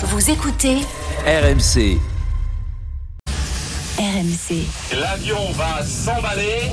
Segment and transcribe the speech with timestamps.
[0.00, 0.76] Vous écoutez
[1.26, 1.98] RMC.
[3.98, 4.62] RMC.
[4.96, 6.70] L'avion va s'emballer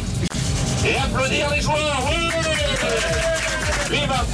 [0.85, 2.07] et applaudir les joueurs.
[2.07, 2.29] Oui
[3.89, 4.25] Viva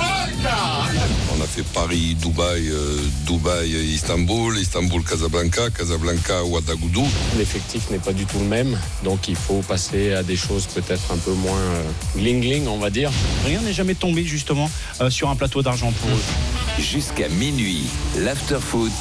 [1.34, 7.08] On a fait Paris, Dubaï, euh, Dubaï, Istanbul, Istanbul, Casablanca, Casablanca, Ouagadougou.
[7.38, 11.14] L'effectif n'est pas du tout le même, donc il faut passer à des choses peut-être
[11.14, 11.84] un peu moins euh,
[12.18, 13.10] gling-gling, on va dire.
[13.46, 14.70] Rien n'est jamais tombé justement
[15.00, 16.61] euh, sur un plateau d'argent pour eux.
[16.80, 17.86] Jusqu'à minuit,
[18.18, 18.92] l'after-foot.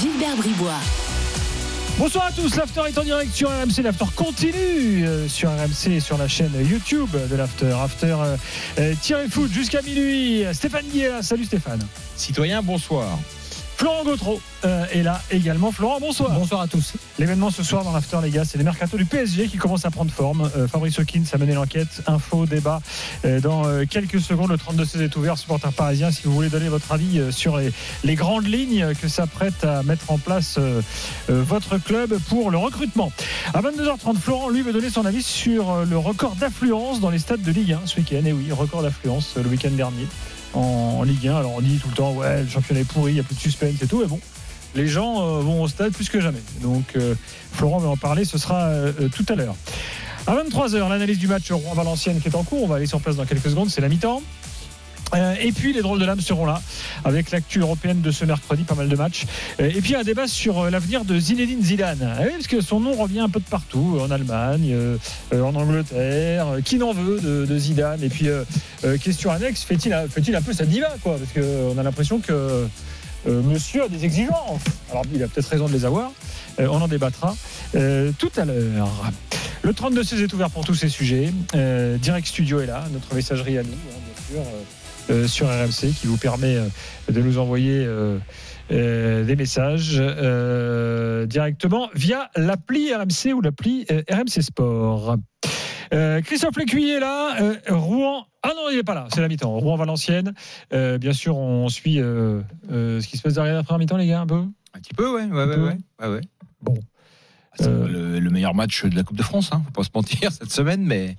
[0.00, 0.78] Gilbert Bribois.
[1.98, 6.00] Bonsoir à tous, l'After est en direct sur RMC, l'After continue euh, sur RMC et
[6.00, 7.72] sur la chaîne YouTube de l'After.
[7.72, 8.36] After euh,
[8.78, 10.44] euh, tiré foot jusqu'à minuit.
[10.52, 11.86] Stéphane Guy est là, salut Stéphane.
[12.16, 13.18] Citoyen, bonsoir.
[13.80, 15.72] Florent Gautreau euh, est là également.
[15.72, 16.38] Florent, bonsoir.
[16.38, 16.92] Bonsoir à tous.
[17.18, 19.90] L'événement ce soir dans l'After, les gars, c'est les mercato du PSG qui commencent à
[19.90, 20.50] prendre forme.
[20.56, 22.02] Euh, Fabrice Hawkins a mené l'enquête.
[22.06, 22.80] Info, débat
[23.24, 24.50] euh, dans euh, quelques secondes.
[24.50, 26.10] Le 32-16 est ouvert, supporters parisiens.
[26.10, 30.18] Si vous voulez donner votre avis sur les, grandes lignes que s'apprête à mettre en
[30.18, 30.58] place
[31.28, 33.12] votre club pour le recrutement.
[33.54, 37.42] À 22h30, Florent, lui, veut donner son avis sur le record d'affluence dans les stades
[37.42, 38.22] de Ligue 1 ce week-end.
[38.24, 40.06] Et oui, record d'affluence le week-end dernier
[40.54, 41.36] en, en Ligue 1.
[41.36, 43.36] Alors on dit tout le temps, ouais, le championnat est pourri, il n'y a plus
[43.36, 44.00] de suspense et tout.
[44.00, 44.20] Mais bon,
[44.74, 46.42] les gens euh, vont au stade plus que jamais.
[46.62, 47.14] Donc euh,
[47.52, 49.56] Florent va en parler, ce sera euh, tout à l'heure.
[50.26, 52.62] À 23h, l'analyse du match Rouen-Valenciennes qui est en cours.
[52.62, 54.22] On va aller sur place dans quelques secondes, c'est la mi-temps.
[55.42, 56.62] Et puis les drôles de l'âme seront là
[57.02, 59.24] avec l'actu européenne de ce mercredi, pas mal de matchs.
[59.58, 61.98] Et puis un débat sur l'avenir de Zinedine Zidane.
[62.16, 64.72] Ah oui, parce que son nom revient un peu de partout, en Allemagne,
[65.32, 66.58] en Angleterre.
[66.64, 68.04] Qui n'en veut de, Zidane?
[68.04, 68.28] Et puis
[69.02, 72.68] question annexe, fait-il un- peu sa diva Parce qu'on a l'impression que
[73.26, 74.62] euh, Monsieur a des exigences.
[74.90, 76.12] Alors il a peut-être raison de les avoir.
[76.58, 77.34] Euh, on en débattra
[77.74, 78.88] euh, tout à l'heure.
[79.62, 81.32] Le 32-16 est ouvert pour tous ces sujets.
[81.98, 84.38] Direct Studio est là, notre messagerie à nous, hein,
[85.06, 86.56] bien sûr, sur RMC, qui vous permet
[87.12, 87.86] de nous envoyer
[88.70, 90.02] des messages
[91.28, 95.18] directement via l'appli RMC ou l'appli RMC Sport.
[95.92, 97.40] Euh, Christophe Lécuyer est là.
[97.42, 98.26] Euh, Rouen.
[98.42, 99.08] Ah non, il n'est pas là.
[99.12, 99.50] C'est la mi-temps.
[99.58, 100.34] Rouen-Valenciennes.
[100.72, 104.20] Euh, bien sûr, on suit ce qui se passe derrière la première mi-temps, les gars,
[104.20, 104.44] un peu.
[104.72, 105.24] Un petit peu, ouais.
[105.24, 105.64] ouais, ouais, peu.
[105.66, 106.20] ouais, ouais, ouais.
[106.62, 106.74] Bon.
[107.54, 110.30] C'est le, le meilleur match de la Coupe de France, hein, faut pas se mentir
[110.32, 111.16] cette semaine, mais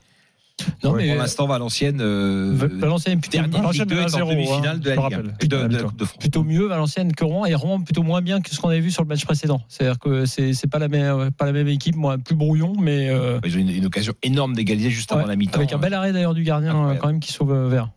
[0.83, 4.01] Non, Ouais, mais pour l'instant, Valenciennes, euh, Valenciennes plutôt, de Valenciennes Ligue 2 mène est
[4.01, 5.33] à en zéro, demi-finale hein, de la Ligue 1, rappelle.
[5.47, 6.17] de, de de France.
[6.19, 8.91] plutôt mieux Valenciennes que Rouen et Rouen plutôt moins bien que ce qu'on avait vu
[8.91, 9.61] sur le match précédent.
[9.67, 13.09] C'est-à-dire que c'est c'est pas la même pas la même équipe, moi plus brouillon, mais
[13.09, 15.57] euh, Ils ont une, une occasion énorme d'égaliser juste avant la mi-temps.
[15.59, 16.97] avec un bel arrêt d'ailleurs du gardien Incroyable.
[16.97, 17.89] euh, quand même qui sauve euh, vert.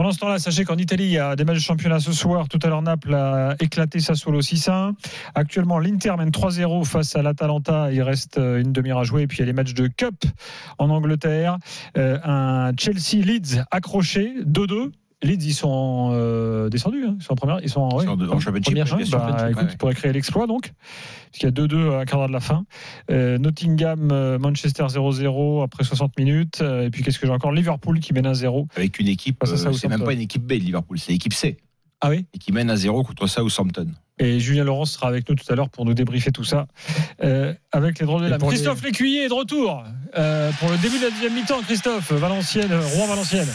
[0.00, 2.48] Pendant ce temps-là, sachez qu'en Italie, il y a des matchs de championnat ce soir.
[2.48, 4.94] Tout à l'heure, Naples a éclaté Sassuolo 6-1.
[5.34, 7.92] Actuellement, l'Inter mène 3-0 face à l'Atalanta.
[7.92, 9.24] Il reste euh, une demi-heure à jouer.
[9.24, 10.24] Et puis, il y a les matchs de Cup
[10.78, 11.58] en Angleterre.
[11.98, 14.90] Euh, un Chelsea-Leeds accroché, 2-2.
[15.22, 17.04] Leeds, ils sont euh, descendus.
[17.06, 17.16] hein.
[17.18, 17.60] Ils sont en première.
[17.62, 18.96] Ils sont en, Ils sont en championship, première sûr.
[19.10, 19.68] Bah, Ouais, écoute, ouais.
[19.72, 20.72] ils pourraient créer l'exploit donc.
[21.30, 22.64] Parce qu'il y a 2-2 à un quart d'heure de la fin.
[23.10, 26.60] Euh, Nottingham, euh, Manchester 0-0 après 60 minutes.
[26.62, 27.52] Euh, et puis, qu'est-ce que j'ai encore?
[27.52, 28.66] Liverpool qui mène 1-0.
[28.76, 31.34] Avec une équipe, à euh, c'est même pas une équipe B de Liverpool, c'est l'équipe
[31.34, 31.58] C.
[32.00, 32.24] Ah oui?
[32.32, 33.88] Et qui mène à 0 contre Southampton.
[34.18, 36.66] Et Julien Laurence sera avec nous tout à l'heure pour nous débriefer tout ça
[37.22, 39.82] euh, avec les drôles de les- Christophe Lécuyer est de retour
[40.16, 41.60] euh, pour le début de la deuxième mi-temps.
[41.62, 43.48] Christophe, Valenciennes, Rouen-Valenciennes.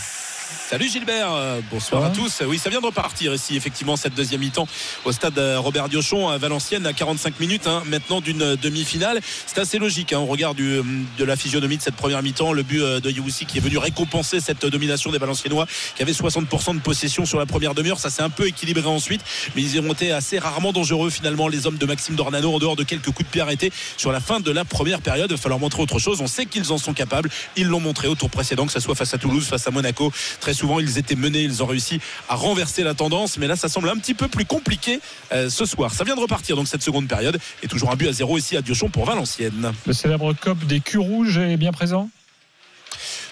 [0.67, 2.41] Salut Gilbert, euh, bonsoir à tous.
[2.47, 4.67] Oui, ça vient de repartir ici, effectivement, cette deuxième mi-temps
[5.05, 9.19] au stade euh, Robert Diochon à Valenciennes à 45 minutes hein, maintenant d'une euh, demi-finale.
[9.45, 10.81] C'est assez logique hein, au regard du,
[11.19, 12.51] de la physionomie de cette première mi-temps.
[12.51, 16.73] Le but de Youssi qui est venu récompenser cette domination des Valenciennois qui avaient 60%
[16.73, 17.99] de possession sur la première demi-heure.
[17.99, 19.21] Ça s'est un peu équilibré ensuite,
[19.55, 22.75] mais ils ont été assez rarement dangereux finalement, les hommes de Maxime Dornano, en dehors
[22.75, 25.29] de quelques coups de pied arrêtés sur la fin de la première période.
[25.29, 26.21] Il va falloir montrer autre chose.
[26.21, 27.29] On sait qu'ils en sont capables.
[27.55, 30.11] Ils l'ont montré au tour précédent, que ce soit face à Toulouse, face à Monaco.
[30.39, 31.99] Très souvent, ils étaient menés, ils ont réussi
[32.29, 33.37] à renverser la tendance.
[33.37, 34.99] Mais là, ça semble un petit peu plus compliqué
[35.31, 35.93] euh, ce soir.
[35.93, 37.39] Ça vient de repartir donc cette seconde période.
[37.61, 39.71] Et toujours un but à zéro ici à Diochon pour Valenciennes.
[39.85, 42.09] Le célèbre COP des culs rouges est bien présent?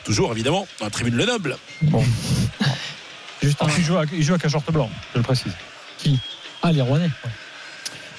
[0.04, 1.58] Toujours évidemment dans la tribune Le Noble.
[1.84, 2.04] Bon.
[3.42, 5.52] Juste un, il joue à, il joue à Cachorte Blanc, je le précise.
[6.62, 7.10] ah les Rouennais.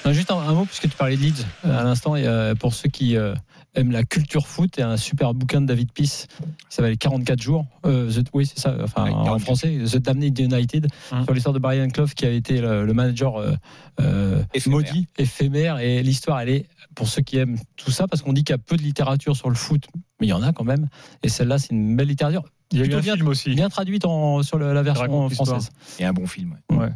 [0.05, 2.53] Non, juste un, un mot puisque tu parlais de Leeds euh, à l'instant et euh,
[2.53, 3.33] pour ceux qui euh,
[3.75, 6.27] aiment la culture foot, a un super bouquin de David Peace
[6.69, 7.65] qui s'appelle 44 jours.
[7.85, 8.75] Euh, The- oui, c'est ça.
[8.81, 9.41] Enfin, Ouais, en 44.
[9.43, 11.23] français, The Damned United Hum.
[11.25, 13.53] sur l'histoire de Brian Clough qui avait été le, le manager euh,
[13.99, 14.77] euh, Éphémère.
[14.79, 15.79] maudit, éphémère.
[15.79, 18.55] Et l'histoire, elle est pour ceux qui aiment tout ça, parce qu'on dit qu'il y
[18.55, 19.85] a peu de littérature sur le foot,
[20.21, 20.87] mais il y en a quand même.
[21.23, 23.53] Et celle-là, c'est une belle littérature, Il y a eu un bien- film aussi.
[23.53, 25.69] bien traduite en, sur le- la version française.
[25.99, 26.55] Et un bon film.
[26.71, 26.89] ouais.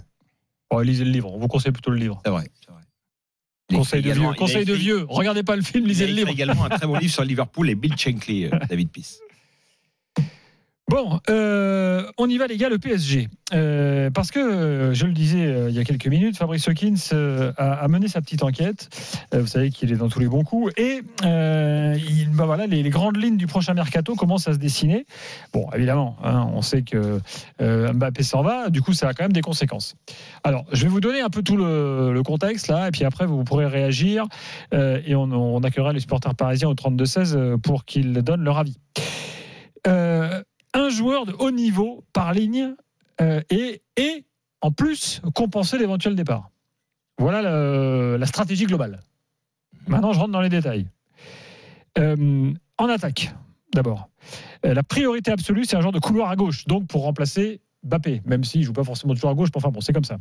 [0.72, 1.34] Bon, lisez le livre.
[1.34, 2.22] On vous conseille plutôt le livre.
[2.24, 2.48] C'est vrai.
[2.64, 2.82] c'est vrai.
[3.70, 4.22] Il a Conseil de vieux.
[4.24, 5.06] il a Conseil de vieux.
[5.10, 6.30] Regardez pas le film, Il lisez a le livre.
[6.30, 9.20] également un très bon livre sur Liverpool et Bill Shankly, euh, David Peace.
[10.90, 13.30] Bon, euh, on y va les gars, le PSG.
[13.54, 16.96] Euh, parce que, euh, je le disais il y a quelques minutes, Fabrice Hawkins
[17.58, 18.90] a, mené sa petite enquête.
[19.32, 20.74] Vous savez qu'il est dans tous les bons coups.
[20.78, 25.06] Et il, bah voilà, les, les grandes lignes du prochain mercato commencent à se dessiner.
[25.54, 27.20] Bon, évidemment, hein, on sait que
[27.60, 28.70] Mbappé s'en va.
[28.70, 29.96] Du coup, ça a quand même des conséquences.
[30.44, 32.88] Alors, je vais vous donner un peu tout le, contexte là.
[32.88, 34.26] Et puis après, vous pourrez réagir.
[34.74, 38.78] et on, on accueillera les supporters parisiens au 32-16 euh, pour qu'ils donnent leur avis.
[39.88, 40.44] Euh,
[40.90, 42.76] un joueur de haut niveau par ligne
[43.22, 44.26] euh, et, et
[44.62, 46.50] en plus compenser l'éventuel départ.
[47.18, 47.42] Voilà
[48.18, 49.02] la stratégie globale.
[49.88, 50.88] Maintenant, je rentre dans les détails.
[51.98, 53.34] Euh, en attaque,
[53.74, 54.10] d'abord.
[54.66, 58.22] Euh, la priorité absolue, c'est un genre de couloir à gauche, donc pour remplacer Bappé,
[58.26, 60.18] même s'il ne joue pas forcément toujours à gauche, mais enfin bon, c'est comme ça.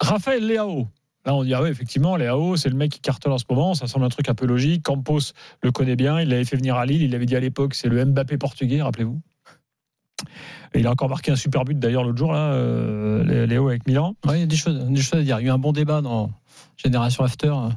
[0.00, 0.86] Raphaël Leao.
[1.26, 3.74] Là, on dit, ah oui, effectivement, Leao, c'est le mec qui cartonne en ce moment,
[3.74, 4.82] ça semble un truc un peu logique.
[4.82, 5.32] Campos
[5.62, 7.88] le connaît bien, il l'avait fait venir à Lille, il avait dit à l'époque, c'est
[7.88, 9.20] le Mbappé portugais, rappelez-vous.
[10.74, 13.86] Et il a encore marqué un super but d'ailleurs l'autre jour, là, euh, Léo avec
[13.86, 14.14] Milan.
[14.26, 15.40] Ouais, il y a des choses, des choses à dire.
[15.40, 16.30] Il y a eu un bon débat dans
[16.76, 17.50] Génération After.
[17.50, 17.70] On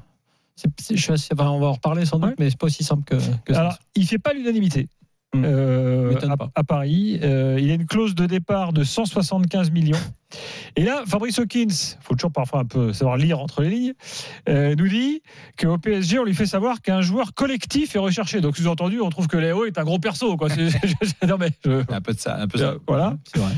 [1.36, 2.36] va en reparler sans doute, Ouais.
[2.40, 3.16] mais c'est pas aussi simple que,
[3.46, 3.62] que ça.
[3.62, 4.88] Alors, il fait pas l'unanimité.
[5.34, 5.46] Hmm.
[5.46, 6.14] euh,
[6.56, 9.98] à, Paris, Euh, il a une clause de départ de 175 millions.
[10.76, 11.68] Et là, Fabrice Hawkins,
[12.02, 13.94] faut toujours parfois un peu savoir lire entre les lignes,
[14.50, 15.22] euh, nous dit
[15.58, 18.42] qu'au PSG, on lui fait savoir qu'un joueur collectif est recherché.
[18.42, 20.36] Donc, sous-entendu, on trouve que Léo est un gros perso.
[20.36, 20.50] Quoi.
[21.28, 22.76] Non, mais je- Un peu de ça, un peu ça.
[22.88, 23.18] voilà.
[23.34, 23.52] C'est vrai.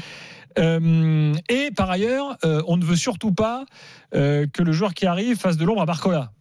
[0.60, 3.66] Euh, et par ailleurs, euh, on ne veut surtout pas
[4.14, 6.31] euh, que le joueur qui arrive fasse de l'ombre à Barcola.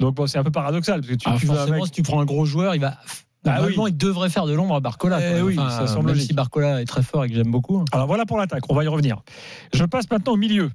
[0.00, 2.20] Donc bon, c'est un peu paradoxal parce que tu, un forcément, mec- si tu prends
[2.20, 2.96] un gros joueur, il va.
[3.44, 3.90] Ah Normalement, oui.
[3.90, 5.18] il devrait faire de l'ombre à Barcola.
[5.36, 6.28] Eh oui, ça semble même logique.
[6.28, 7.84] si Barcola est très fort et que j'aime beaucoup.
[7.92, 9.22] Alors voilà pour l'attaque, on va y revenir.
[9.72, 10.70] Je passe maintenant au milieu.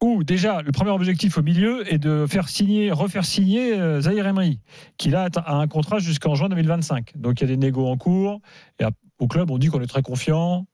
[0.00, 4.26] Où déjà, le premier objectif au milieu est de faire signer, refaire signer euh, Zahir
[4.26, 4.58] Emery,
[4.96, 7.12] qui là a un contrat jusqu'en juin 2025.
[7.16, 8.40] Donc il y a des négos en cours.
[8.80, 8.90] Et à-
[9.20, 10.66] au club, on dit qu'on est très confiant.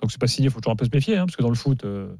[0.00, 1.48] Donc c'est pas signé, il faut toujours un peu se méfier, hein, parce que dans
[1.48, 2.14] le foot, euh,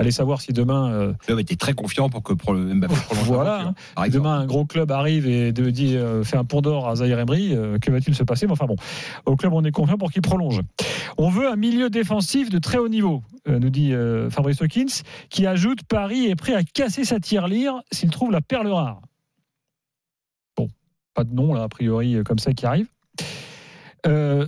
[0.00, 2.94] allez savoir si demain euh, Le club était très confiant pour que pour le Mbappé
[2.94, 4.08] prolonge Voilà, hein.
[4.08, 7.18] demain un gros club arrive et de, dit euh, fait un pont d'or à Zahir
[7.18, 8.46] Emery, euh, que va-t-il se passer?
[8.46, 8.76] Mais enfin bon,
[9.26, 10.62] au club on est confiant pour qu'il prolonge.
[11.18, 13.92] On veut un milieu défensif de très haut niveau, euh, nous dit
[14.30, 18.68] Fabrice Hawkins, qui ajoute Paris est prêt à casser sa tirelire s'il trouve la perle
[18.68, 19.00] rare.
[20.56, 20.68] Bon,
[21.14, 22.86] pas de nom là a priori comme ça qui arrive.
[24.06, 24.46] Euh,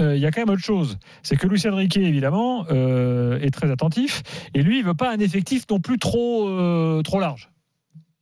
[0.00, 3.50] euh, Il y a quand même autre chose, c'est que Luis Enrique évidemment euh, est
[3.50, 7.50] très attentif et lui il veut pas un effectif non plus trop euh, trop large.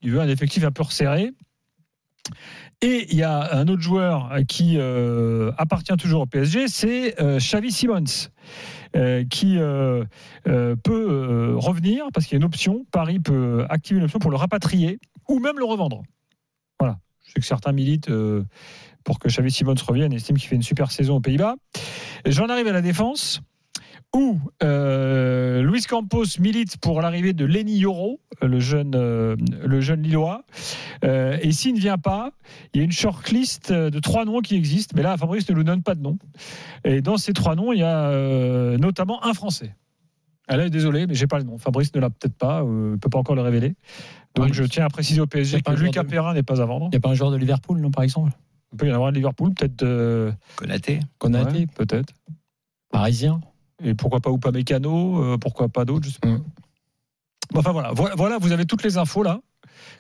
[0.02, 1.30] Il veut un effectif un peu resserré.
[2.82, 4.76] Et il y a un autre joueur qui
[5.56, 8.28] appartient toujours au PSG, c'est Xavi Simons,
[9.30, 12.84] qui peut revenir parce qu'il y a une option.
[12.90, 14.98] Paris peut activer une option pour le rapatrier
[15.28, 16.02] ou même le revendre.
[16.80, 16.98] Voilà.
[17.24, 18.10] Je sais que certains militent
[19.04, 21.56] pour que Xavi Simons revienne et estiment qu'il fait une super saison aux Pays-Bas.
[22.26, 23.40] J'en arrive à la défense
[24.14, 30.02] où euh, Luis Campos milite pour l'arrivée de Lenny Yoro, le jeune, euh, le jeune
[30.02, 30.44] Lillois.
[31.02, 32.32] Euh, et s'il ne vient pas,
[32.75, 35.64] il y a une shortlist de trois noms qui existent, mais là, Fabrice ne nous
[35.64, 36.19] donne pas de nom.
[36.84, 39.75] Et dans ces trois noms, il y a notamment un Français.
[40.48, 41.56] Ah là, désolé, mais j'ai pas le nom.
[41.56, 43.76] Fabrice ne l'a peut-être pas, ne peut pas encore le révéler.
[44.34, 46.64] Donc Ouais, je tiens à préciser au PSG que Lucas de- Perrin n'est pas à
[46.66, 46.87] vendre.
[46.87, 48.32] Il n'y a pas un joueur de Liverpool, non, par exemple?
[48.72, 49.82] Il peut y en avoir un de Liverpool, peut-être.
[49.82, 51.00] euh, Konaté.
[51.19, 52.12] Konaté, ouais, peut-être.
[52.90, 53.40] parisien.
[53.84, 56.28] Et pourquoi pas Upamecano, euh, pourquoi pas d'autres, je sais pas.
[56.28, 56.42] Mm.
[57.52, 59.41] Bon, Enfin voilà, voilà, voilà, vous avez toutes les infos là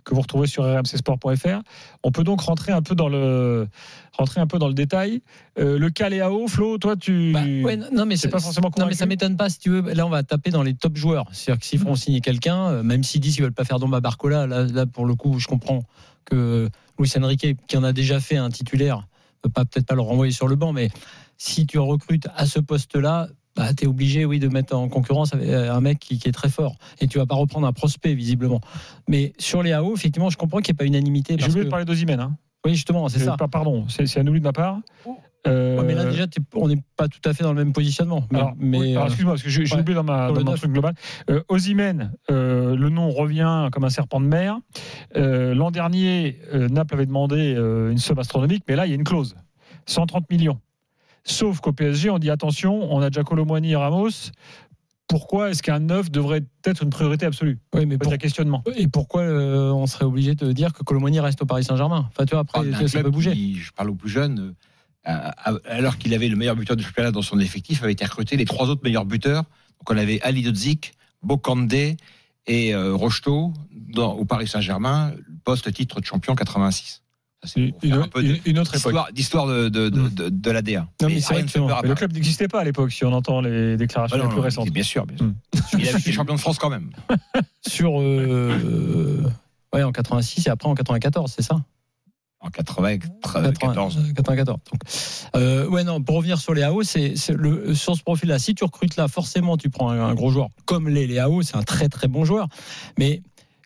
[0.04, 1.60] que vous retrouvez sur rmcsport.fr.
[2.02, 3.68] On peut donc rentrer un peu dans le
[4.12, 5.22] rentrer un peu dans le détail.
[5.58, 9.06] Euh, le Caléao, Flo, toi tu Bah, ouais, non, mais pas forcément Non, mais ça
[9.06, 9.92] m'étonne pas si tu veux.
[9.92, 11.26] Là, on va taper dans les top joueurs.
[11.32, 13.96] C'est-à-dire que s'ils feront signer quelqu'un, euh, même s'ils disent qu'ils veulent pas faire d'ombre
[13.96, 15.82] à Barcola, là, là, pour le coup, je comprends
[16.24, 16.68] que
[16.98, 19.06] Luis Enrique, qui en a déjà fait un titulaire,
[19.42, 20.88] peut pas peut-être pas le renvoyer sur le banc, mais
[21.36, 25.34] si tu recrutes à ce poste-là, bah, tu es obligé, oui, de mettre en concurrence
[25.34, 26.76] avec euh, un mec qui, qui est très fort.
[27.00, 28.60] Et tu vas pas reprendre un prospect, visiblement.
[29.08, 31.34] Mais sur les AO, effectivement, je comprends qu'il n'y ait pas unanimité.
[31.34, 32.20] J'ai parce oublié que- de parler d'Ozimène.
[32.20, 32.36] Hein.
[32.64, 33.36] Oui, justement, c'est J'ai ça.
[33.36, 34.78] pas- pardon, c'est c'est un oubli de ma part.
[35.48, 37.72] Euh, Ouais, mais là, déjà, t'es- on n'est pas tout à fait dans le même
[37.72, 38.26] positionnement.
[38.30, 40.34] Mais, alors, mais, oui, alors, euh, excuse-moi, parce que j'ai ouais, oublié dans, ma, dans
[40.34, 40.60] mon neuf.
[40.60, 40.94] truc global.
[41.30, 44.56] Euh, Osimhen, euh, le nom revient comme un serpent de mer.
[45.16, 48.92] Euh, L'an dernier, euh, Naples avait demandé euh, une somme astronomique, mais là, il y
[48.92, 49.34] a une clause
[49.86, 50.60] 130 millions.
[51.24, 54.10] Sauf qu'au PSG, on dit attention, on a déjà Colomboigny et Ramos.
[55.08, 57.58] Pourquoi est-ce qu'un neuf devrait être une priorité absolue?
[57.74, 58.62] Oui, mais pour- un questionnement.
[58.76, 62.06] Et pourquoi euh, on serait obligé de dire que Colomoni reste au Paris Saint-Germain?
[62.08, 63.32] Enfin, tu vois, après, vois, ça peut bouger.
[63.32, 64.52] qui, je parle aux plus jeunes, euh,
[65.04, 68.44] alors qu'il avait le meilleur buteur du championnat dans son effectif, avait été recruté les
[68.44, 69.42] trois autres meilleurs buteurs.
[69.80, 71.96] Donc on avait Ali Dodzik, Bokandé
[72.46, 75.12] et euh, Rocheteau dans- au Paris Saint-Germain,
[75.44, 77.02] poste titre de champion 86.
[77.44, 78.94] Ça, c'est pour Une, un peu une- une autre époque.
[79.12, 80.86] d'histoire- de, de, de, de, de l'ADA.
[81.00, 84.24] Non, mais c'est le club n'existait pas à l'époque, si on entend les déclarations non,
[84.24, 84.70] les plus non, récentes.
[84.70, 85.26] Bien sûr, bien sûr.
[85.26, 85.34] Mm.
[85.80, 86.90] Il a été champion de France quand même.
[87.66, 88.00] Sur.
[88.00, 89.24] euh,
[89.74, 91.56] ouais, en 86 et après en 94, c'est ça?
[92.42, 94.12] En 94.
[94.14, 94.46] 94.
[94.46, 94.80] Donc,
[95.36, 98.40] euh, ouais, non, pour revenir sur les AO, c'est le, sur ce profil-là.
[98.40, 101.56] Si tu recrutes là, forcément, tu prends un, gros joueur comme les, les AO, c'est
[101.56, 102.48] un très très bon joueur.
[102.98, 103.22] Mais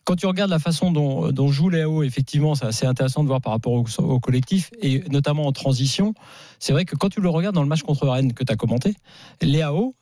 [0.07, 3.29] quand tu regardes la façon dont, dont jouent les AO, effectivement, c'est assez intéressant de
[3.29, 6.15] voir par rapport au, collectif et notamment en transition.
[6.61, 8.57] C'est vrai que quand tu le regardes dans le match contre Rennes que tu as
[8.57, 8.95] commenté,
[9.43, 9.97] AO,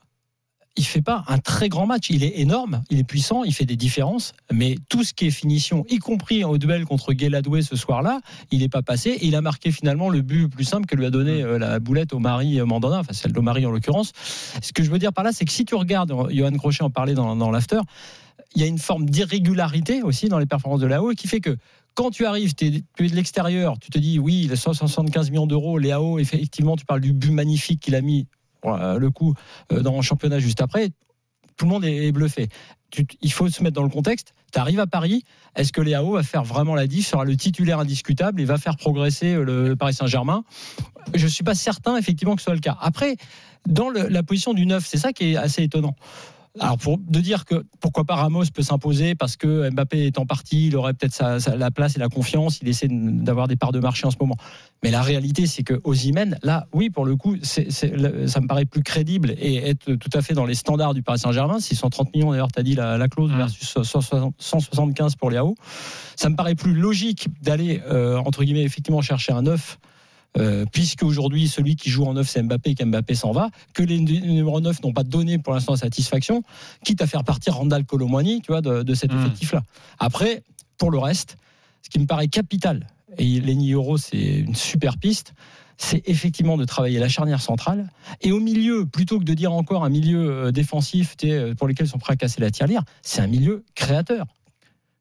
[0.77, 2.09] il fait pas un très grand match.
[2.09, 5.31] Il est énorme, il est puissant, il fait des différences, mais tout ce qui est
[5.31, 8.19] finition, y compris au duel contre Guéladoué ce soir-là,
[8.51, 9.11] il n'est pas passé.
[9.11, 11.79] Et il a marqué finalement le but plus simple que lui a donné euh, la
[11.79, 14.11] boulette au mari euh, Mandanda, enfin celle d'Omari en l'occurrence.
[14.61, 16.83] Ce que je veux dire par là, c'est que si tu regardes, euh, Johan Crochet
[16.83, 17.79] en parlait dans, dans l'after,
[18.55, 21.57] il y a une forme d'irrégularité aussi dans les performances de Léao qui fait que
[21.93, 25.77] quand tu arrives, tu es de l'extérieur, tu te dis oui, les 175 millions d'euros,
[25.77, 28.27] Léao, effectivement, tu parles du but magnifique qu'il a mis
[28.73, 29.33] le coup
[29.71, 30.89] euh, dans le championnat juste après,
[31.57, 32.49] tout le monde est bluffé.
[33.21, 34.33] Il faut se mettre dans le contexte.
[34.53, 35.23] Tu arrives à Paris,
[35.55, 38.77] est-ce que Léao va faire vraiment la diff, sera le titulaire indiscutable et va faire
[38.77, 40.43] progresser euh, le Paris Saint-Germain?
[41.13, 42.77] Je ne suis pas certain effectivement que ce soit le cas.
[42.81, 43.15] Après,
[43.67, 45.95] dans la position du 9, c'est ça qui est assez étonnant.
[46.59, 50.25] Alors pour de dire que pourquoi pas Ramos peut s'imposer parce que Mbappé est en
[50.25, 53.55] partie, il aurait peut-être sa- sa- la place et la confiance, il essaie d'avoir des
[53.57, 54.37] parts de marché en ce moment.
[54.83, 58.83] Mais la réalité, c'est que Osimhen, là, oui, pour le coup, ça me paraît plus
[58.83, 61.59] crédible et être tout à fait dans les standards du Paris Saint-Germain.
[61.59, 65.55] 630 millions, d'ailleurs, tu as dit la, la clause versus 160 175 pour les AO.
[66.15, 69.77] Ça me paraît plus logique d'aller, euh, entre guillemets, effectivement chercher un 9.
[70.37, 73.83] Euh, puisque aujourd'hui celui qui joue en 9 c'est Mbappé et qu'Mbappé s'en va, que
[73.83, 76.43] les nu- numéros 9 n'ont pas donné pour l'instant satisfaction,
[76.83, 79.19] quitte à faire partir Randall Colomwani, tu vois, de, de cet Mm.
[79.19, 79.63] effectif-là.
[79.97, 80.43] Après,
[80.77, 81.37] pour le reste,
[81.83, 82.87] ce qui me paraît capital,
[83.17, 85.33] et Lenny Euro, c'est une super piste,
[85.77, 87.89] c'est effectivement de travailler la charnière centrale.
[88.21, 91.15] Et au milieu, plutôt que de dire encore un milieu euh, défensif
[91.57, 94.25] pour lesquels ils sont prêts à casser la tirelire, c'est un milieu créateur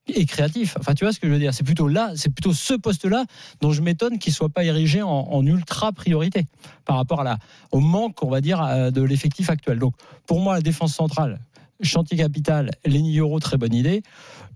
[0.06, 0.76] et créatif.
[0.78, 3.24] Enfin, tu vois ce que je veux dire C'est plutôt là, c'est plutôt ce poste-là
[3.60, 6.46] dont je m'étonne qu'il soit pas érigé en, en ultra priorité
[6.84, 7.38] par rapport à la,
[7.72, 9.78] au manque, on va dire, de l'effectif actuel.
[9.78, 9.94] Donc,
[10.26, 11.40] pour moi, la défense centrale,
[11.82, 14.02] chantier capital, Lenny Euro, très bonne idée.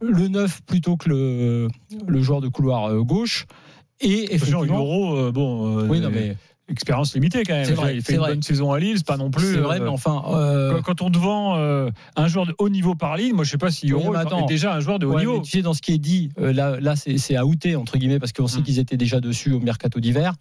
[0.01, 1.69] Le 9 plutôt que le,
[2.07, 3.47] le joueur de couloir euh, gauche.
[4.01, 6.37] Et effectivement, Euro, euh, bon, euh, oui, non, mais
[6.69, 7.65] expérience limitée quand même.
[7.65, 8.31] C'est vrai, il fait une vrai.
[8.31, 9.55] bonne saison à Lille, c'est pas non plus.
[9.55, 12.69] c'est vrai, euh, mais enfin, euh, quand, on te vend euh, un joueur de haut
[12.69, 14.99] niveau par ligne, moi je sais pas si Oui, Euro mais est- déjà un joueur
[14.99, 15.41] de haut Ouais, niveau.
[15.41, 18.33] tu sais, dans ce qui est dit, là, là c'est à outer, entre guillemets, parce
[18.33, 18.63] qu'on sait Mm.
[18.65, 20.35] qu'ils étaient déjà dessus au mercato d'hiver,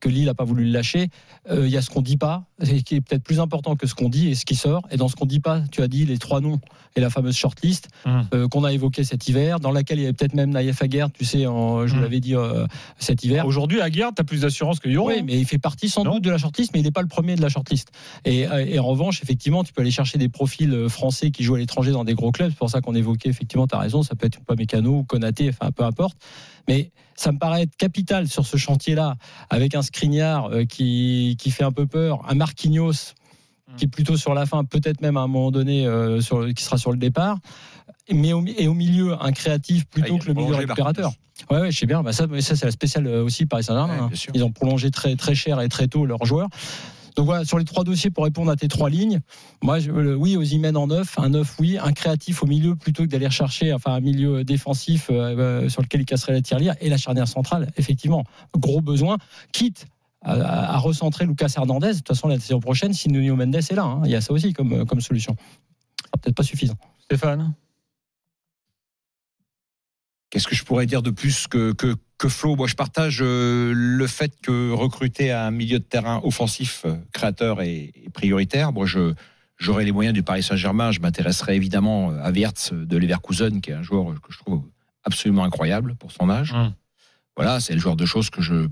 [0.00, 1.08] que Lille n'a pas voulu le lâcher.
[1.50, 3.86] Euh, Il y a ce qu'on dit pas, et qui est peut-être plus important que
[3.86, 4.82] ce qu'on dit et ce qui sort.
[4.90, 6.60] Et dans ce qu'on dit pas, tu as dit les trois noms
[6.96, 8.20] et la fameuse shortlist Mm.
[8.34, 11.12] euh, qu'on a évoqué cet hiver, dans laquelle il y avait peut-être même Naïef Aguerd,
[11.12, 12.02] tu sais, en- je vous Mm.
[12.02, 12.66] l'avais dit euh,
[12.98, 13.46] cet hiver.
[13.46, 15.08] Aujourd'hui, à Guerre, tu as plus d'assurance que Euro.
[15.08, 16.14] Oui, mais il fait partie sans Non.
[16.14, 17.88] doute de la shortlist, mais il n'est pas le premier de la shortlist.
[18.24, 21.54] Et, euh, et en revanche, effectivement, tu peux aller chercher des profils français qui jouent
[21.54, 22.50] à l'étranger dans des gros clubs.
[22.50, 25.04] C'est pour ça qu'on évoquait, effectivement, tu as raison, ça peut être pas Mécano ou
[25.04, 26.16] Konaté, enfin peu importe.
[26.66, 29.16] Mais ça me paraît être capital sur ce chantier-là,
[29.50, 29.80] avec un
[30.52, 33.14] euh, qui, qui fait un peu peur, un Marquinhos
[33.76, 36.64] qui est plutôt sur la fin, peut-être même à un moment donné euh, sur, qui
[36.64, 37.36] sera sur le départ.
[38.10, 41.12] Mais au, et au milieu, un créatif Ah, plutôt a que le milieu récupérateur.
[41.50, 42.02] Ouais, ouais, je sais bien.
[42.02, 44.08] Bah ça, ça c'est la spéciale euh, aussi Paris Saint-Germain.
[44.08, 44.30] Ouais, hein.
[44.34, 46.48] Ils ont prolongé très très cher et très tôt leurs joueurs.
[47.16, 49.20] Donc voilà, sur les trois dossiers pour répondre à tes trois lignes,
[49.62, 50.36] moi, je, le- oui,
[50.74, 54.00] en neuf, un neuf, oui, un créatif au milieu plutôt que d'aller chercher enfin, un
[54.00, 58.24] milieu défensif euh, sur lequel il casserait la tirelire et la charnière centrale, effectivement,
[58.56, 59.18] gros besoin,
[59.52, 59.86] quitte
[60.22, 61.88] à, recentrer Lucas Hernandez.
[61.88, 64.20] De toute façon, la saison prochaine, si Nuno Mendes est là, hein, il y a
[64.20, 65.36] ça aussi comme, euh, comme solution.
[66.00, 66.76] Ce sera peut-être pas suffisant.
[67.00, 67.54] Stéphane?
[70.30, 72.54] Qu'est-ce que je pourrais dire de plus que, que, que Flo?
[72.54, 77.62] Moi, je partage euh, le fait que recruter un milieu de terrain offensif, euh, créateur
[77.62, 78.72] et, et prioritaire.
[78.72, 79.14] Moi, je
[79.56, 80.92] j'aurais les moyens du Paris Saint-Germain.
[80.92, 84.62] Je m'intéresserais évidemment à Wirtz de Leverkusen, qui est un joueur que je trouve
[85.04, 86.52] absolument incroyable pour son âge.
[86.52, 86.72] Hum.
[87.36, 88.66] Voilà, c'est le genre de choses que je.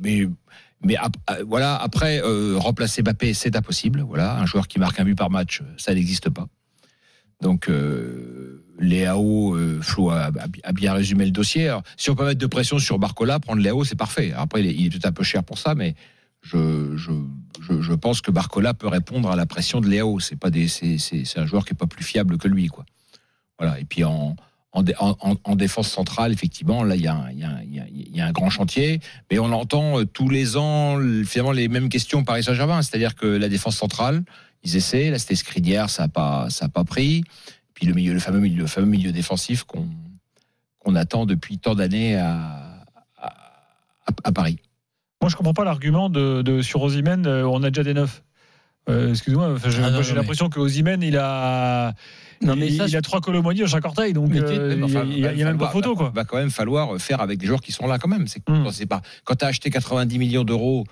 [0.00, 0.28] mais,
[0.82, 4.00] mais, euh, voilà, après, euh, remplacer Mbappé, c'est impossible.
[4.00, 6.46] Voilà, un joueur qui marque un but par match, ça n'existe pas.
[7.42, 10.30] Donc, euh, Léao, euh, Flo a,
[10.74, 11.74] bien résumé le dossier.
[11.96, 14.32] Si on peut mettre de pression sur Barcola, prendre Léao, c'est parfait.
[14.34, 15.94] Après, il est, il est un peu cher pour ça, mais
[16.42, 17.12] je, je,
[17.80, 20.18] je, pense que Barcola peut répondre à la pression de Léao.
[20.20, 22.84] C'est, c'est un joueur qui est pas plus fiable que lui, quoi.
[23.58, 23.78] Voilà.
[23.78, 24.36] Et puis en,
[24.72, 29.00] en, dé- en, en- en défense centrale, effectivement, là, il y, a un- grand chantier.
[29.30, 32.82] Mais on entend euh, tous les ans, le- finalement, les mêmes questions Paris Saint-Germain.
[32.82, 34.22] C'est-à-dire que la défense centrale,
[34.62, 35.10] ils essaient.
[35.10, 37.24] Là, c'était Skriniar, ça n'a pas, ça pas pris.
[37.74, 38.66] Puis le milieu, le fameux milieu,
[39.12, 42.66] défensif qu'on attend depuis tant d'années à,
[44.34, 44.58] Paris.
[45.22, 48.22] Moi, je comprends pas l'argument de, de sur Osimhen, euh, on a déjà des neufs.
[48.90, 51.94] Euh, Excuse-moi, Ah, j'ai non, mais- l'impression que Osimhen, il a,
[52.42, 54.74] Non, mais il, ça, il a trois colomonies à chaque orteil, donc euh,
[55.06, 56.10] il y a, même pas va- photo, quoi.
[56.14, 58.26] Va quand même falloir faire avec des joueurs qui sont là quand même.
[58.26, 58.64] C'est Mm.
[58.64, 60.84] quand pas quand tu as acheté 90 millions d'euros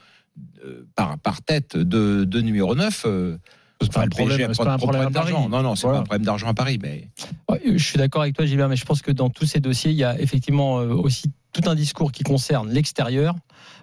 [0.65, 3.37] euh, par, par tête de, de numéro 9 euh,
[3.81, 5.49] C'est pas problème, c'est pas un problème d'argent.
[5.49, 5.99] Non, non, c'est Voilà.
[5.99, 6.79] pas un problème d'argent à Paris.
[6.83, 7.09] Mais
[7.49, 9.91] Ouais, Je suis d'accord avec toi, Gilbert, mais je pense que dans tous ces dossiers,
[9.91, 13.35] il y a effectivement aussi tout un discours qui concerne l'extérieur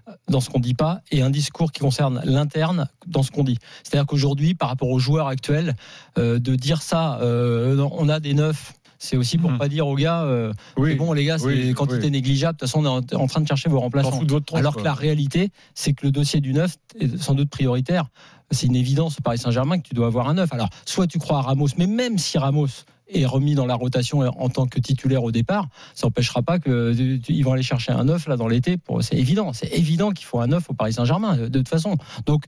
[0.08, 3.44] euh, dans ce qu'on dit pas et un discours qui concerne l'interne dans ce qu'on
[3.44, 3.58] dit.
[3.84, 5.76] C'est-à-dire qu'aujourd'hui, par rapport aux joueurs actuels,
[6.18, 8.74] euh, de dire ça, euh, on a des neufs.
[8.98, 9.58] C'est aussi pour Mhm.
[9.58, 12.12] pas dire aux gars, euh, Oui, bon les gars, c'est oui, quantité oui.
[12.12, 12.56] négligeable.
[12.56, 14.10] De toute façon, on est en, train de chercher vos remplaçants.
[14.26, 18.06] tronche, Alors que la réalité, c'est que le dossier du neuf est sans doute prioritaire.
[18.52, 20.52] C'est une évidence au Paris Saint-Germain que tu dois avoir un neuf.
[20.54, 22.68] Alors, soit tu crois à Ramos, mais même si Ramos
[23.08, 27.44] est remis dans la rotation en tant que titulaire au départ, ça n'empêchera pas qu'ils
[27.44, 28.78] vont aller chercher un neuf là dans l'été.
[29.02, 31.98] C'est évident, c'est évident qu'il faut un neuf au Paris Saint-Germain de toute façon.
[32.26, 32.46] Donc,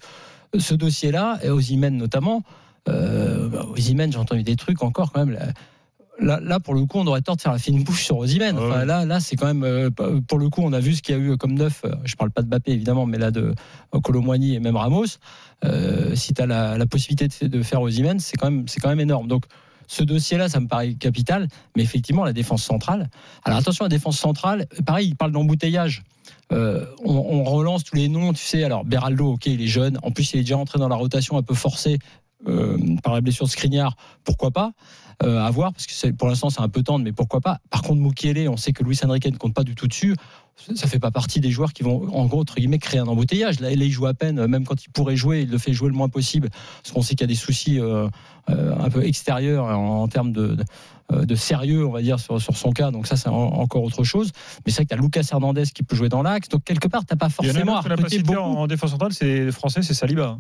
[0.58, 2.44] ce dossier-là, et aux Imen notamment,
[2.90, 5.36] euh, bah, aux Imen, j'ai entendu des trucs encore quand même.
[5.36, 5.48] Là,
[6.20, 8.58] Là, là, pour le coup, on aurait tort de faire la fine bouche sur Osimhen.
[8.58, 9.92] Enfin, là, là, c'est quand même euh,
[10.28, 11.82] pour le coup, on a vu ce qu'il y a eu comme neuf.
[11.86, 13.54] euh, Je parle pas de Bappé évidemment, mais là de
[13.94, 15.06] euh, Colomboigny et même Ramos.
[15.64, 18.80] Euh, si tu as la, la possibilité de, de faire Osimhen, c'est quand même c'est
[18.80, 19.28] quand même énorme.
[19.28, 19.44] Donc
[19.88, 23.10] ce dossier-là, ça me paraît capital, mais effectivement, la défense centrale.
[23.44, 26.04] Alors attention, la défense centrale, pareil, il parle d'embouteillage.
[26.52, 28.64] Euh, on, relance tous les noms, tu sais.
[28.64, 29.98] Alors Beraldo, ok, il est jeune.
[30.04, 32.00] En plus, il est déjà entré dans la rotation un peu forcée
[32.48, 33.96] euh, par la blessure de Skriniar.
[34.24, 34.74] Pourquoi pas
[35.24, 37.58] euh, à voir parce que pour l'instant c'est un peu tendre, mais pourquoi pas.
[37.72, 40.16] Par contre, Mukiele, on sait que Luis Enrique ne compte pas du tout dessus.
[40.76, 43.60] Ça fait pas partie des joueurs qui vont, en gros, entre guillemets, créer un embouteillage.
[43.60, 45.96] Là, il joue à peine, même quand il pourrait jouer, il le fait jouer le
[45.96, 48.08] moins possible, parce qu'on sait qu'il y a des soucis euh,
[48.50, 50.64] euh, un peu extérieurs en, en termes de, de,
[51.14, 52.92] euh, de sérieux, on va dire, sur, sur son cas.
[52.92, 54.32] Donc ça, c'est en- encore autre chose.
[54.66, 56.50] Mais c'est vrai que tu as Lucas Hernandez qui peut jouer dans l'axe.
[56.50, 58.40] Donc quelque part, t'as pas Il y en a forcément un qui beaucoup.
[58.40, 60.40] en, en défense centrale, c'est français, c'est Saliba.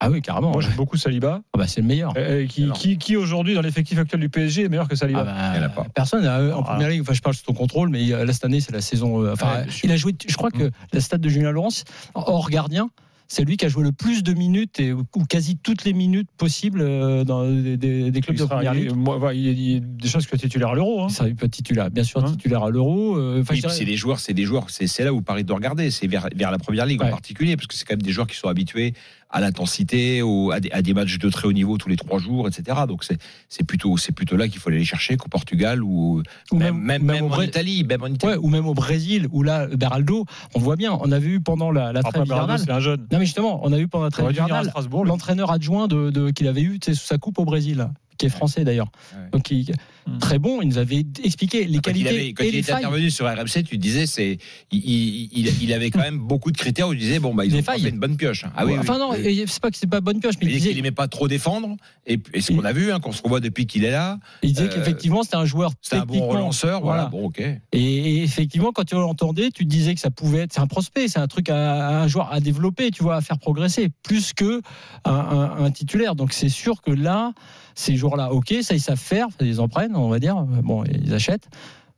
[0.00, 0.52] Ah oui, carrément.
[0.52, 1.40] Moi, j'aime beaucoup Saliba.
[1.54, 2.12] Ah bah, c'est le meilleur.
[2.18, 5.24] Euh, qui, qui, qui aujourd'hui, dans l'effectif actuel du PSG, est meilleur que Saliba Ah
[5.24, 5.86] bah, Il y en a pas.
[5.94, 6.72] Personne euh, en Ah.
[6.72, 7.00] première ligue.
[7.00, 9.22] Enfin, je parle sous ton contrôle, mais là cette année, c'est la saison.
[9.24, 10.14] euh, enfin, Ouais, il a joué.
[10.28, 12.90] Je crois que la stade de Julien Laurence, hors gardien,
[13.28, 16.28] c'est lui qui a joué le plus de minutes et ou quasi toutes les minutes
[16.36, 18.94] possibles euh, dans des, des- des clubs il de première ligue.
[18.94, 21.02] moi, voilà, il, il- des choses que titulaire à l'euro.
[21.02, 21.08] Hein.
[21.08, 23.16] Ça peut être titulaire, bien sûr, Hein titulaire à l'Euro.
[23.16, 25.12] euh, enfin, Oui, je puis dirais- c'est des joueurs, c'est des joueurs, c'est c'est là
[25.12, 27.06] où Paris doit regarder, c'est vers, vers la première ligue Ouais.
[27.08, 28.92] en particulier, parce que c'est quand même des joueurs qui sont habitués
[29.30, 32.18] à l'intensité, au- à des, à des matchs de très haut niveau tous les trois
[32.18, 32.78] jours, etc.
[32.88, 36.22] Donc c'est c'est plutôt c'est plutôt là qu'il faut aller les chercher qu'au Portugal ou,
[36.52, 38.32] ou même même, même au en Italie, même en Italie.
[38.34, 41.70] Ouais, ou même au Brésil, où là, Beraldo, on voit bien, on a vu pendant
[41.70, 42.22] la, la trêve
[42.64, 43.00] c'est un jeune.
[43.12, 44.66] Non, mais justement, on a vu pendant la trêve hivernale
[45.08, 48.26] l'entraîneur adjoint de, de- qu'il avait eu tu sais, sous sa coupe au Brésil, qui
[48.26, 48.90] est français d'ailleurs.
[49.12, 49.30] Ouais.
[49.32, 49.72] Donc, il-.
[50.20, 52.58] Très bon, il nous avait expliqué les Quand il, qualités avait, quand et il les
[52.60, 52.84] était failles.
[52.84, 54.38] intervenu sur RMC, tu disais c'est
[54.70, 57.44] il, il, il- il avait quand même beaucoup de critères où tu disais bon bah
[57.44, 57.80] ils ont failles.
[57.82, 58.44] fait une bonne pioche.
[58.56, 58.78] Ah oui, oui.
[58.78, 59.44] enfin non, Oui.
[59.46, 61.28] c'est pas que c'est pas bonne pioche, mais Il il disait qu'il aimait pas trop
[61.28, 63.90] défendre et, et ce Il- qu'on a vu hein, qu'on se revoit depuis qu'il est
[63.90, 66.80] là, il disait euh, qu'effectivement c'était un joueur c'est un bon relanceur.
[66.82, 67.40] Voilà, bon ok.
[67.40, 70.66] Et, et effectivement, quand tu l'entendais, tu te disais que ça pouvait être, c'est un
[70.66, 73.88] prospect, c'est un truc à, à un joueur à développer, tu vois, à faire progresser,
[74.02, 74.60] plus que
[75.04, 76.14] un, un- un titulaire.
[76.14, 77.32] Donc c'est sûr que là,
[77.74, 81.12] ces joueurs-là, ok, ça ils savent faire, ils en prennent, on va dire, bon, ils
[81.14, 81.48] achètent.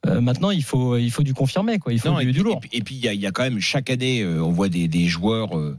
[0.06, 1.92] Euh, maintenant, il faut, il faut du confirmer, quoi.
[1.92, 2.60] Il faut Non, du, et, du lourd.
[2.62, 4.40] et puis- et puis il y, a- il y a quand même chaque année, euh,
[4.42, 5.56] on voit des, des joueurs.
[5.58, 5.76] euh,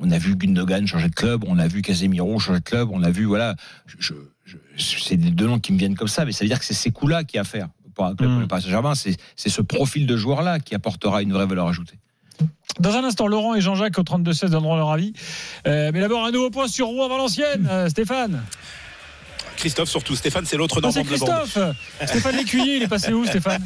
[0.00, 3.02] on a vu Gundogan changer de club, on a vu Casemiro changer de club, on
[3.02, 3.56] a vu voilà.
[3.86, 6.48] Je, je- je- c'est des deux noms qui me viennent comme ça, mais ça veut
[6.48, 8.32] dire que c'est ces coups-là qui a à faire pour un club Mm.
[8.34, 8.94] comme le Paris Saint-Germain.
[8.94, 11.98] C'est c'est ce profil de joueur-là qui apportera une vraie valeur ajoutée.
[12.78, 15.12] Dans un instant, Laurent et Jean-Jacques au 32-16 donneront leur avis.
[15.66, 17.66] Euh, mais d'abord, un nouveau point sur Rouen-Valenciennes.
[17.68, 18.40] Euh, Stéphane.
[19.58, 20.16] Christophe surtout.
[20.16, 21.42] Stéphane, c'est l'autre Normand de la bande.
[21.42, 21.74] Christophe.
[22.06, 23.62] Stéphane Lécuyer, il est passé où, Stéphane?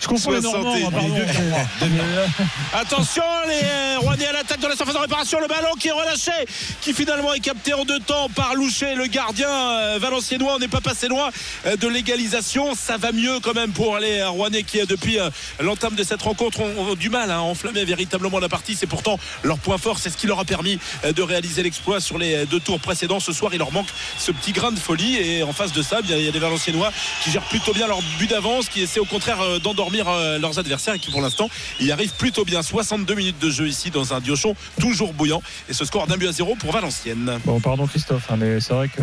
[0.00, 1.14] Je confonds les Normands, pardon.
[2.74, 5.40] Attention, les euh, Rouennais à l'attaque de la surface de réparation.
[5.40, 6.32] Le ballon qui est relâché,
[6.80, 10.54] qui finalement est capté en deux temps par Loucher, le gardien euh, valenciennois.
[10.56, 11.30] On n'est pas passé loin
[11.66, 12.74] euh, de l'égalisation.
[12.74, 15.18] Ça va mieux quand même pour les Rouennais qui, depuis
[15.60, 18.74] l'entame de cette rencontre, ont, du mal hein, à enflammer véritablement la partie.
[18.74, 19.98] C'est pourtant leur point fort.
[19.98, 23.20] C'est ce qui leur a permis de réaliser l'exploit sur les deux tours précédents.
[23.20, 25.16] Ce soir, il leur manque ce petit grain de folie.
[25.16, 26.92] Et en face de ça, bien, il y a des Valenciennois
[27.22, 30.58] qui gèrent plutôt bien leur but d'avance, qui essaient au contraire euh, d'endormir euh, leurs
[30.58, 31.48] adversaires et qui pour l'instant
[31.80, 32.62] y arrivent plutôt bien.
[32.62, 35.42] 62 minutes de jeu ici dans un Diochon toujours bouillant.
[35.68, 37.38] Et ce score d'un but à zéro pour Valenciennes.
[37.44, 39.02] Bon, pardon, Christophe, hein, mais c'est vrai que.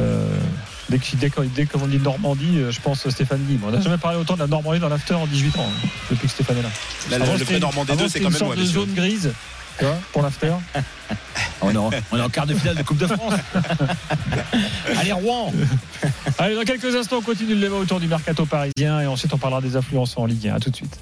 [0.00, 0.26] euh,
[0.88, 1.00] Dès
[1.66, 3.58] qu'on dit Normandie, je pense Stéphane Guy.
[3.66, 6.28] On n'a jamais parlé autant de la Normandie dans l'after en 18 ans, hein, depuis
[6.28, 6.68] que Stéphane est là.
[7.26, 8.80] Le, le une- Normandie avant, 2, c'est quand une même sorte loin, de messieurs.
[8.82, 9.32] zone grise
[9.78, 10.52] tu vois, pour l'after.
[11.62, 13.34] On est, en, on est en quart de finale de Coupe de France.
[14.96, 15.52] Allez Rouen.
[16.38, 19.38] Allez, dans quelques instants, on continue le débat autour du mercato parisien et ensuite on
[19.38, 20.54] parlera des influences en Ligue 1.
[20.54, 20.98] À tout de suite.